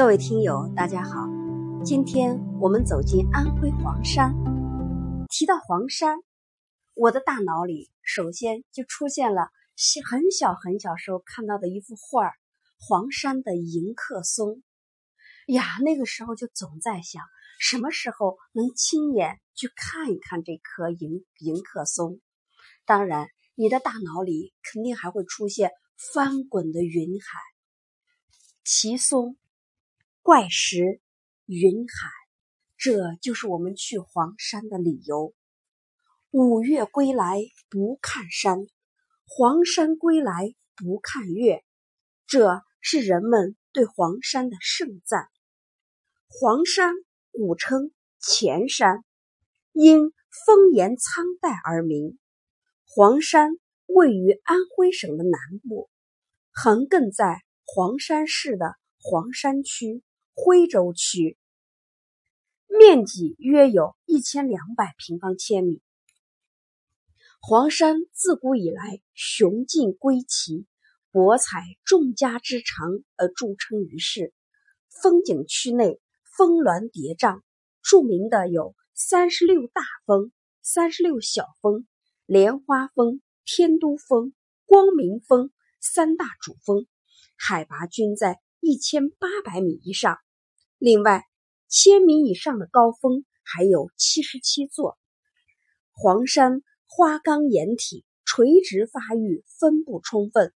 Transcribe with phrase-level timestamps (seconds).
[0.00, 1.28] 各位听友，大家好，
[1.84, 4.32] 今天我们走进安徽黄山。
[5.28, 6.16] 提到黄山，
[6.94, 9.50] 我的大脑里首先就出现了
[10.08, 12.32] 很小很小时候看到的一幅画儿——
[12.80, 14.62] 黄山的迎客松。
[15.48, 17.22] 呀，那个时候就总在想，
[17.58, 22.20] 什么时候能亲眼去看一看这棵迎迎客松？
[22.86, 25.70] 当然，你的大脑里肯定还会出现
[26.14, 27.38] 翻滚的云海、
[28.64, 29.36] 奇松。
[30.22, 31.00] 怪石、
[31.46, 32.10] 云海，
[32.76, 35.32] 这就是我们去黄山的理由。
[36.30, 38.58] 五岳归来不看山，
[39.26, 41.64] 黄山归来不看岳，
[42.26, 45.26] 这是人们对黄山的盛赞。
[46.28, 46.92] 黄山
[47.32, 47.90] 古称
[48.20, 49.02] 前山，
[49.72, 50.12] 因
[50.46, 52.18] 风岩苍黛而名。
[52.84, 53.52] 黄山
[53.86, 55.88] 位于安徽省的南部，
[56.52, 60.02] 横亘在黄山市的黄山区。
[60.34, 61.36] 徽州区
[62.66, 65.82] 面积约有一千两百平方千米。
[67.40, 70.66] 黄山自古以来雄劲归奇，
[71.10, 74.32] 博采众家之长而著称于世。
[75.02, 76.00] 风景区内
[76.36, 77.40] 峰峦叠嶂，
[77.82, 81.86] 著名的有三十六大峰、三十六小峰、
[82.26, 84.34] 莲花峰、天都峰、
[84.66, 86.86] 光明峰三大主峰，
[87.36, 90.18] 海拔均在一千八百米以上。
[90.78, 91.24] 另外，
[91.68, 94.98] 千米以上的高峰还有七十七座。
[95.92, 100.52] 黄山花岗岩体垂直发育，分布充分，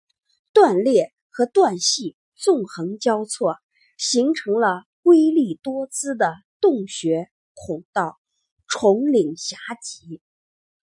[0.53, 3.57] 断裂和断隙纵横交错，
[3.97, 8.19] 形成了瑰丽多姿的洞穴孔道、
[8.67, 10.21] 重岭峡脊。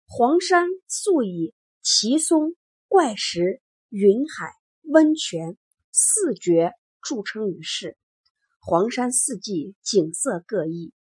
[0.07, 2.57] 黄山素以奇松、
[2.89, 3.61] 怪石、
[3.91, 5.57] 云海、温泉
[5.93, 6.73] 四绝
[7.09, 7.97] 著称于世。
[8.61, 10.93] 黄山四季景色各异，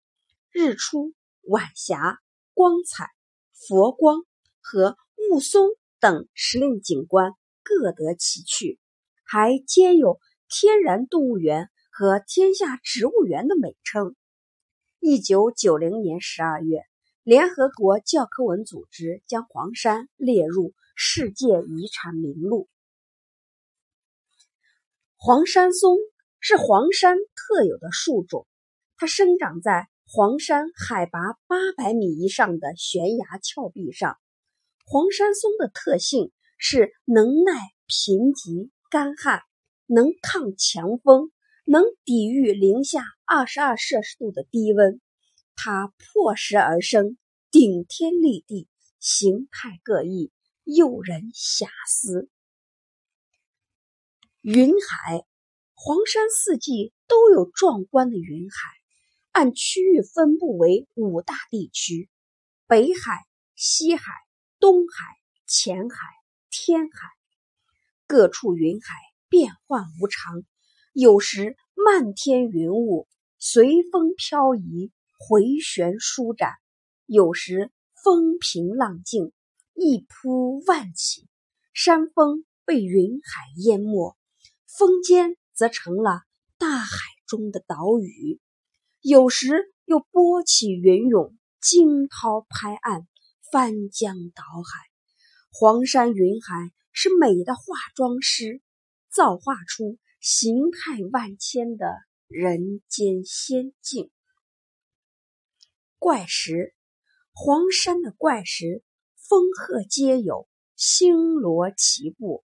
[0.50, 2.18] 日出、晚霞、
[2.54, 3.10] 光彩、
[3.52, 4.24] 佛光
[4.62, 7.32] 和雾凇等时令景观
[7.62, 8.78] 各得其趣，
[9.22, 10.18] 还兼有
[10.48, 14.16] 天然动物园和天下植物园的美称。
[15.00, 16.84] 一九九零年十二月，
[17.22, 22.66] 联合国教科文组织将黄山列入世界遗产名录。
[25.18, 25.98] 黄山松。
[26.40, 28.46] 是黄山特有的树种，
[28.96, 31.18] 它生长在黄山海拔
[31.48, 34.16] 八百米以上的悬崖峭壁上。
[34.86, 37.52] 黄山松的特性是能耐
[37.88, 39.42] 贫瘠干旱，
[39.86, 41.32] 能抗强风，
[41.64, 45.00] 能抵御零下二十二摄氏度的低温。
[45.56, 47.18] 它破石而生，
[47.50, 48.68] 顶天立地，
[49.00, 50.30] 形态各异，
[50.62, 52.30] 诱人遐思。
[54.50, 55.26] 云海。
[55.75, 58.56] 黄山四季都有壮观的云海，
[59.31, 62.09] 按区域分布为五大地区：
[62.66, 63.26] 北海、
[63.56, 64.14] 西海、
[64.59, 65.04] 东海、
[65.47, 65.98] 前海、
[66.48, 67.10] 天海。
[68.06, 68.94] 各处云海
[69.28, 70.42] 变幻无常，
[70.94, 73.06] 有时漫天云雾
[73.38, 76.53] 随风飘移、回旋舒展；
[77.04, 77.70] 有时
[78.03, 79.30] 风平浪静、
[79.75, 81.28] 一扑万起，
[81.75, 84.16] 山峰被云海淹没，
[84.68, 85.36] 峰间。
[85.58, 86.22] 则成了
[86.56, 86.88] 大海
[87.26, 88.40] 中的岛屿，
[89.00, 93.08] 有时又波起云涌，惊涛拍岸，
[93.50, 94.86] 翻江倒海。
[95.50, 97.62] 黄山云海是美的化
[97.96, 98.62] 妆师，
[99.10, 101.96] 造化出形态万千的
[102.28, 104.12] 人间仙境。
[105.98, 106.72] 怪石，
[107.32, 108.84] 黄山的怪石，
[109.16, 112.44] 峰壑皆有，星罗棋布，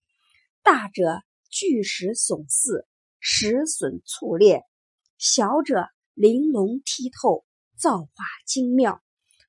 [0.63, 2.87] 大者巨石耸似。
[3.23, 4.63] 石笋簇列，
[5.19, 7.45] 小者玲珑剔透，
[7.77, 8.09] 造化
[8.47, 9.03] 精妙。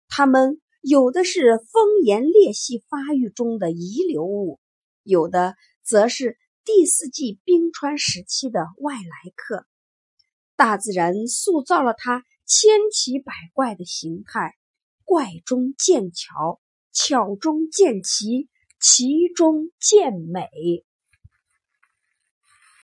[0.10, 4.60] 它们有的是风岩裂隙发育中的遗留物，
[5.04, 9.66] 有的则是第四纪冰川时期的外来客。
[10.58, 14.58] 大自然塑造了它千奇百怪的形态，
[15.06, 16.60] 怪中见巧，
[16.92, 18.50] 巧中见奇，
[18.82, 20.50] 奇中见美。